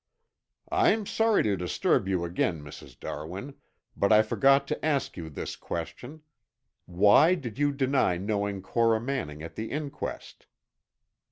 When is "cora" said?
8.63-8.99